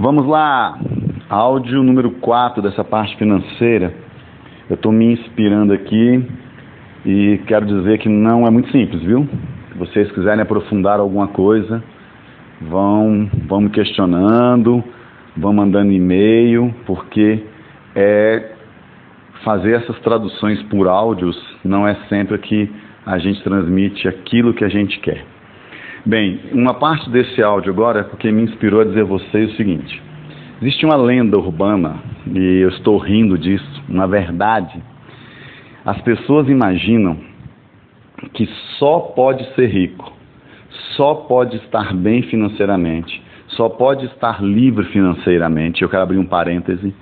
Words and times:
Vamos 0.00 0.26
lá, 0.26 0.78
áudio 1.28 1.82
número 1.82 2.12
4 2.12 2.62
dessa 2.62 2.84
parte 2.84 3.16
financeira. 3.16 3.92
Eu 4.70 4.76
estou 4.76 4.92
me 4.92 5.06
inspirando 5.06 5.72
aqui 5.72 6.24
e 7.04 7.40
quero 7.48 7.66
dizer 7.66 7.98
que 7.98 8.08
não 8.08 8.46
é 8.46 8.50
muito 8.50 8.70
simples, 8.70 9.02
viu? 9.02 9.28
Se 9.72 9.76
vocês 9.76 10.12
quiserem 10.12 10.40
aprofundar 10.40 11.00
alguma 11.00 11.26
coisa, 11.26 11.82
vão, 12.60 13.28
vão 13.48 13.62
me 13.62 13.70
questionando, 13.70 14.84
vão 15.36 15.52
mandando 15.52 15.90
e-mail, 15.90 16.72
porque 16.86 17.42
é 17.96 18.52
fazer 19.42 19.78
essas 19.78 19.98
traduções 19.98 20.62
por 20.64 20.86
áudios 20.86 21.36
não 21.64 21.88
é 21.88 21.96
sempre 22.08 22.38
que 22.38 22.70
a 23.04 23.18
gente 23.18 23.42
transmite 23.42 24.06
aquilo 24.06 24.54
que 24.54 24.64
a 24.64 24.68
gente 24.68 25.00
quer. 25.00 25.24
Bem, 26.06 26.40
uma 26.52 26.74
parte 26.74 27.10
desse 27.10 27.42
áudio 27.42 27.72
agora 27.72 28.00
é 28.00 28.02
porque 28.04 28.30
me 28.30 28.42
inspirou 28.42 28.80
a 28.80 28.84
dizer 28.84 29.02
a 29.02 29.04
vocês 29.04 29.52
o 29.52 29.56
seguinte: 29.56 30.00
existe 30.62 30.86
uma 30.86 30.96
lenda 30.96 31.36
urbana, 31.36 31.96
e 32.32 32.60
eu 32.60 32.68
estou 32.68 32.98
rindo 32.98 33.36
disso, 33.36 33.82
uma 33.88 34.06
verdade. 34.06 34.80
As 35.84 36.00
pessoas 36.02 36.48
imaginam 36.48 37.18
que 38.32 38.48
só 38.78 39.00
pode 39.00 39.44
ser 39.54 39.66
rico, 39.66 40.12
só 40.96 41.14
pode 41.14 41.56
estar 41.56 41.92
bem 41.94 42.22
financeiramente, 42.22 43.20
só 43.48 43.68
pode 43.68 44.06
estar 44.06 44.42
livre 44.42 44.84
financeiramente. 44.86 45.82
Eu 45.82 45.88
quero 45.88 46.02
abrir 46.04 46.18
um 46.18 46.26
parêntese. 46.26 46.94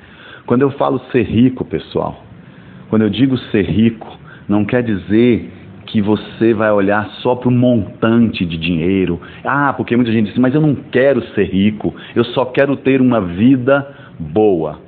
Quando 0.46 0.62
eu 0.62 0.70
falo 0.70 1.00
ser 1.12 1.24
rico, 1.24 1.64
pessoal, 1.64 2.22
quando 2.88 3.02
eu 3.02 3.10
digo 3.10 3.36
ser 3.50 3.64
rico, 3.64 4.18
não 4.48 4.64
quer 4.64 4.82
dizer 4.82 5.52
que 5.96 6.02
você 6.02 6.52
vai 6.52 6.70
olhar 6.70 7.08
só 7.22 7.34
para 7.34 7.48
o 7.48 7.50
montante 7.50 8.44
de 8.44 8.58
dinheiro. 8.58 9.18
Ah, 9.42 9.72
porque 9.72 9.96
muita 9.96 10.12
gente 10.12 10.26
diz, 10.26 10.36
mas 10.36 10.54
eu 10.54 10.60
não 10.60 10.74
quero 10.74 11.22
ser 11.28 11.44
rico, 11.44 11.94
eu 12.14 12.22
só 12.22 12.44
quero 12.44 12.76
ter 12.76 13.00
uma 13.00 13.18
vida 13.18 13.96
boa. 14.18 14.78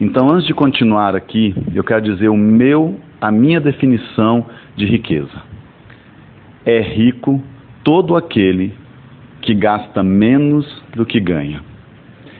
Então, 0.00 0.30
antes 0.30 0.46
de 0.46 0.54
continuar 0.54 1.14
aqui, 1.14 1.54
eu 1.74 1.84
quero 1.84 2.00
dizer 2.00 2.30
o 2.30 2.36
meu, 2.38 2.98
a 3.20 3.30
minha 3.30 3.60
definição 3.60 4.46
de 4.74 4.86
riqueza. 4.86 5.42
É 6.64 6.80
rico 6.80 7.42
todo 7.82 8.16
aquele 8.16 8.72
que 9.42 9.52
gasta 9.52 10.02
menos 10.02 10.66
do 10.96 11.04
que 11.04 11.20
ganha. 11.20 11.60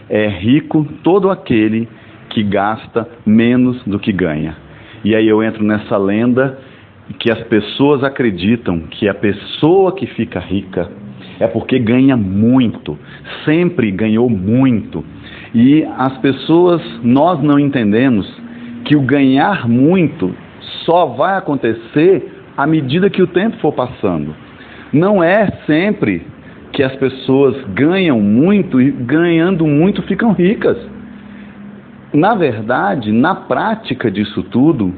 É 0.08 0.28
rico 0.28 0.88
todo 1.02 1.30
aquele 1.30 1.86
que 2.30 2.42
gasta 2.42 3.06
menos 3.26 3.82
do 3.84 3.98
que 3.98 4.12
ganha. 4.12 4.56
E 5.04 5.14
aí 5.14 5.28
eu 5.28 5.42
entro 5.42 5.62
nessa 5.62 5.98
lenda 5.98 6.58
que 7.18 7.30
as 7.30 7.40
pessoas 7.44 8.02
acreditam 8.02 8.80
que 8.90 9.08
a 9.08 9.14
pessoa 9.14 9.92
que 9.92 10.06
fica 10.06 10.40
rica 10.40 10.90
é 11.38 11.46
porque 11.46 11.78
ganha 11.78 12.16
muito, 12.16 12.98
sempre 13.44 13.90
ganhou 13.90 14.30
muito. 14.30 15.04
E 15.54 15.84
as 15.96 16.16
pessoas, 16.18 16.80
nós 17.02 17.42
não 17.42 17.58
entendemos 17.58 18.26
que 18.84 18.96
o 18.96 19.02
ganhar 19.02 19.68
muito 19.68 20.34
só 20.84 21.06
vai 21.06 21.36
acontecer 21.36 22.32
à 22.56 22.66
medida 22.66 23.10
que 23.10 23.22
o 23.22 23.26
tempo 23.26 23.56
for 23.58 23.72
passando. 23.72 24.34
Não 24.92 25.22
é 25.22 25.50
sempre 25.66 26.22
que 26.72 26.82
as 26.82 26.94
pessoas 26.96 27.56
ganham 27.74 28.20
muito 28.20 28.80
e 28.80 28.90
ganhando 28.90 29.66
muito 29.66 30.02
ficam 30.02 30.32
ricas. 30.32 30.76
Na 32.12 32.34
verdade, 32.34 33.10
na 33.10 33.34
prática 33.34 34.10
disso 34.10 34.42
tudo, 34.44 34.94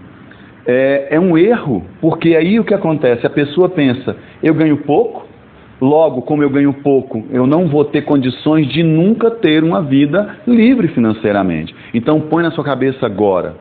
é, 0.66 1.08
é 1.12 1.20
um 1.20 1.38
erro, 1.38 1.84
porque 2.00 2.34
aí 2.34 2.58
o 2.58 2.64
que 2.64 2.74
acontece? 2.74 3.26
A 3.26 3.30
pessoa 3.30 3.68
pensa, 3.68 4.16
eu 4.42 4.52
ganho 4.54 4.78
pouco, 4.78 5.26
logo, 5.80 6.22
como 6.22 6.42
eu 6.42 6.50
ganho 6.50 6.72
pouco, 6.72 7.24
eu 7.30 7.46
não 7.46 7.68
vou 7.68 7.84
ter 7.84 8.02
condições 8.02 8.66
de 8.68 8.82
nunca 8.82 9.30
ter 9.30 9.62
uma 9.62 9.82
vida 9.82 10.36
livre 10.46 10.88
financeiramente. 10.88 11.74
Então 11.94 12.20
põe 12.20 12.42
na 12.42 12.50
sua 12.50 12.64
cabeça 12.64 13.06
agora, 13.06 13.54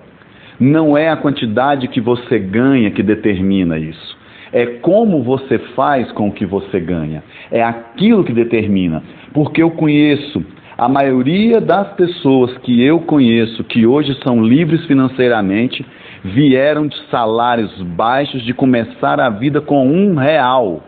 não 0.59 0.97
é 0.97 1.09
a 1.09 1.17
quantidade 1.17 1.87
que 1.87 2.01
você 2.01 2.39
ganha 2.39 2.91
que 2.91 3.03
determina 3.03 3.77
isso. 3.77 4.17
É 4.53 4.65
como 4.65 5.21
você 5.21 5.57
faz 5.75 6.11
com 6.13 6.29
o 6.29 6.31
que 6.31 6.45
você 6.45 6.79
ganha. 6.79 7.21
É 7.51 7.61
aquilo 7.61 8.23
que 8.23 8.31
determina. 8.31 9.03
Porque 9.33 9.61
eu 9.61 9.69
conheço 9.71 10.41
a 10.77 10.89
maioria 10.89 11.61
das 11.61 11.93
pessoas 11.93 12.57
que 12.59 12.83
eu 12.83 12.99
conheço 12.99 13.63
que 13.63 13.85
hoje 13.85 14.17
são 14.23 14.43
livres 14.43 14.83
financeiramente 14.85 15.85
vieram 16.23 16.87
de 16.87 16.97
salários 17.09 17.71
baixos, 17.81 18.43
de 18.43 18.53
começar 18.53 19.19
a 19.19 19.29
vida 19.29 19.61
com 19.61 19.87
um 19.87 20.15
real. 20.15 20.81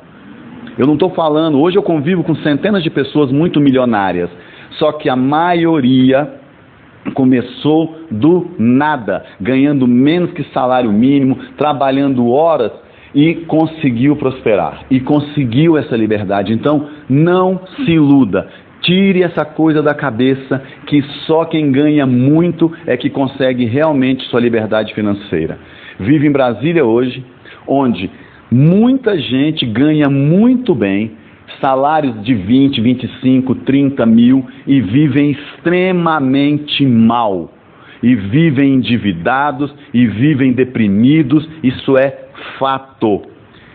Eu 0.78 0.86
não 0.86 0.96
estou 0.96 1.12
falando, 1.12 1.60
hoje 1.60 1.78
eu 1.78 1.84
convivo 1.84 2.24
com 2.24 2.36
centenas 2.36 2.84
de 2.84 2.90
pessoas 2.90 3.32
muito 3.32 3.62
milionárias, 3.62 4.30
só 4.72 4.92
que 4.92 5.10
a 5.10 5.16
maioria 5.16 6.34
começou 7.14 7.96
do 8.12 8.52
nada, 8.60 9.24
ganhando 9.40 9.88
menos 9.88 10.32
que 10.32 10.44
salário 10.54 10.92
mínimo, 10.92 11.38
trabalhando 11.58 12.30
horas 12.30 12.74
e 13.16 13.36
conseguiu 13.48 14.18
prosperar 14.18 14.82
e 14.92 15.00
conseguiu 15.00 15.78
essa 15.78 15.96
liberdade. 15.96 16.52
Então, 16.52 16.90
não 17.10 17.62
se 17.78 17.92
iluda. 17.92 18.48
Tire 18.88 19.22
essa 19.22 19.44
coisa 19.44 19.84
da 19.84 19.94
cabeça 19.94 20.64
que 20.86 21.02
só 21.26 21.44
quem 21.44 21.74
ganha 21.74 22.06
muito 22.06 22.72
é 22.86 22.96
que 22.96 23.10
consegue 23.10 23.66
realmente 23.66 24.24
sua 24.30 24.40
liberdade 24.40 24.94
financeira. 24.94 25.60
Vive 26.00 26.26
em 26.26 26.32
Brasília 26.32 26.86
hoje, 26.86 27.22
onde 27.68 28.10
muita 28.50 29.20
gente 29.20 29.66
ganha 29.66 30.10
muito 30.10 30.74
bem, 30.74 31.12
salários 31.60 32.24
de 32.24 32.34
20, 32.34 32.80
25, 32.80 33.56
30 33.56 34.06
mil 34.06 34.46
e 34.66 34.80
vivem 34.80 35.32
extremamente 35.32 36.86
mal. 36.86 37.54
E 38.02 38.16
vivem 38.16 38.76
endividados 38.76 39.70
e 39.94 40.08
vivem 40.08 40.54
deprimidos, 40.54 41.46
isso 41.62 41.98
é 41.98 42.30
fato. 42.58 43.22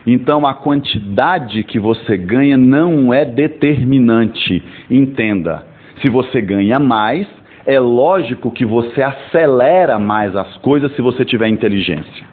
Então 0.07 0.47
a 0.47 0.55
quantidade 0.55 1.63
que 1.65 1.79
você 1.79 2.17
ganha 2.17 2.57
não 2.57 3.13
é 3.13 3.25
determinante. 3.25 4.63
Entenda, 4.91 5.65
se 6.01 6.09
você 6.09 6.41
ganha 6.41 6.79
mais, 6.79 7.27
é 7.65 7.79
lógico 7.79 8.51
que 8.51 8.65
você 8.65 9.03
acelera 9.03 9.99
mais 9.99 10.35
as 10.35 10.57
coisas 10.59 10.95
se 10.97 11.03
você 11.03 11.25
tiver 11.25 11.49
inteligência. 11.49 12.27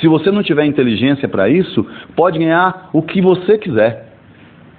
Se 0.00 0.06
você 0.06 0.30
não 0.30 0.42
tiver 0.42 0.66
inteligência 0.66 1.28
para 1.28 1.48
isso, 1.48 1.84
pode 2.14 2.38
ganhar 2.38 2.90
o 2.92 3.02
que 3.02 3.20
você 3.20 3.58
quiser, 3.58 4.12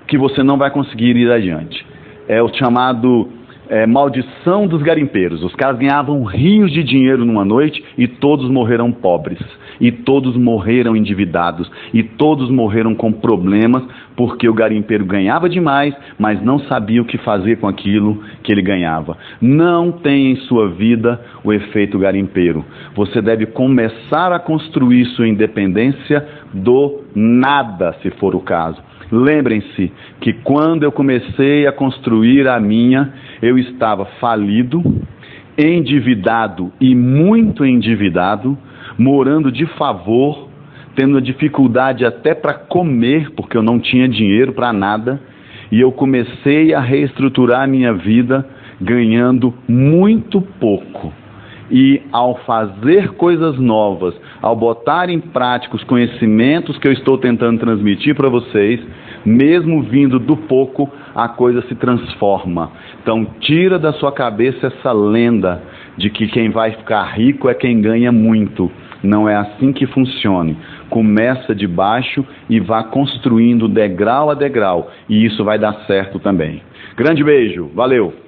que 0.07 0.17
você 0.17 0.43
não 0.43 0.57
vai 0.57 0.71
conseguir 0.71 1.15
ir 1.15 1.31
adiante. 1.31 1.85
É 2.27 2.41
o 2.41 2.53
chamado 2.53 3.36
é, 3.69 3.85
maldição 3.85 4.67
dos 4.67 4.81
garimpeiros. 4.81 5.43
Os 5.43 5.55
caras 5.55 5.77
ganhavam 5.77 6.23
rios 6.23 6.71
de 6.71 6.83
dinheiro 6.83 7.25
numa 7.25 7.45
noite 7.45 7.83
e 7.97 8.07
todos 8.07 8.49
morreram 8.49 8.91
pobres. 8.91 9.39
E 9.79 9.91
todos 9.91 10.35
morreram 10.35 10.95
endividados. 10.95 11.69
E 11.93 12.01
todos 12.03 12.49
morreram 12.49 12.95
com 12.95 13.11
problemas 13.11 13.83
porque 14.15 14.49
o 14.49 14.53
garimpeiro 14.53 15.05
ganhava 15.05 15.47
demais, 15.47 15.95
mas 16.17 16.41
não 16.41 16.57
sabia 16.61 17.01
o 17.01 17.05
que 17.05 17.19
fazer 17.19 17.57
com 17.57 17.67
aquilo 17.67 18.21
que 18.43 18.51
ele 18.51 18.63
ganhava. 18.63 19.15
Não 19.39 19.91
tem 19.91 20.31
em 20.31 20.35
sua 20.47 20.69
vida 20.69 21.21
o 21.43 21.53
efeito 21.53 21.99
garimpeiro. 21.99 22.65
Você 22.95 23.21
deve 23.21 23.45
começar 23.45 24.31
a 24.31 24.39
construir 24.39 25.05
sua 25.07 25.27
independência 25.27 26.25
do 26.51 27.01
nada, 27.17 27.95
se 28.03 28.11
for 28.11 28.35
o 28.35 28.39
caso. 28.39 28.79
Lembrem-se 29.11 29.91
que 30.21 30.33
quando 30.33 30.83
eu 30.83 30.91
comecei 30.91 31.65
a 31.65 31.71
construir 31.71 32.47
a 32.47 32.59
minha, 32.59 33.11
eu 33.41 33.57
estava 33.57 34.05
falido, 34.19 34.83
endividado 35.57 36.71
e 36.79 36.93
muito 36.93 37.65
endividado, 37.65 38.55
morando 38.99 39.51
de 39.51 39.65
favor, 39.77 40.47
tendo 40.95 41.19
dificuldade 41.19 42.05
até 42.05 42.35
para 42.35 42.53
comer, 42.53 43.31
porque 43.31 43.57
eu 43.57 43.63
não 43.63 43.79
tinha 43.79 44.07
dinheiro 44.07 44.53
para 44.53 44.71
nada, 44.71 45.19
e 45.71 45.79
eu 45.79 45.91
comecei 45.91 46.73
a 46.73 46.79
reestruturar 46.79 47.63
a 47.63 47.67
minha 47.67 47.93
vida 47.93 48.47
ganhando 48.79 49.53
muito 49.67 50.39
pouco. 50.39 51.11
E 51.69 52.01
ao 52.11 52.35
fazer 52.45 53.09
coisas 53.13 53.57
novas, 53.59 54.15
ao 54.41 54.55
botar 54.55 55.09
em 55.09 55.19
prática 55.19 55.75
os 55.75 55.83
conhecimentos 55.83 56.77
que 56.77 56.87
eu 56.87 56.93
estou 56.93 57.17
tentando 57.17 57.59
transmitir 57.59 58.15
para 58.15 58.29
vocês, 58.29 58.79
mesmo 59.25 59.81
vindo 59.83 60.19
do 60.19 60.37
pouco, 60.37 60.89
a 61.13 61.27
coisa 61.27 61.61
se 61.63 61.75
transforma. 61.75 62.71
Então, 63.01 63.25
tira 63.41 63.77
da 63.77 63.91
sua 63.93 64.11
cabeça 64.11 64.67
essa 64.67 64.91
lenda 64.91 65.61
de 65.97 66.09
que 66.09 66.27
quem 66.27 66.49
vai 66.49 66.71
ficar 66.71 67.03
rico 67.15 67.49
é 67.49 67.53
quem 67.53 67.81
ganha 67.81 68.11
muito. 68.11 68.71
Não 69.03 69.27
é 69.27 69.35
assim 69.35 69.73
que 69.73 69.85
funciona. 69.85 70.55
Começa 70.89 71.53
de 71.53 71.67
baixo 71.67 72.25
e 72.49 72.59
vá 72.59 72.83
construindo 72.83 73.67
degrau 73.67 74.29
a 74.29 74.33
degrau, 74.33 74.89
e 75.09 75.25
isso 75.25 75.43
vai 75.43 75.59
dar 75.59 75.73
certo 75.85 76.19
também. 76.19 76.61
Grande 76.95 77.23
beijo, 77.23 77.69
valeu! 77.75 78.26